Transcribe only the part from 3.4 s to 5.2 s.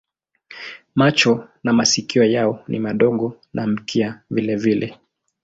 na mkia vilevile.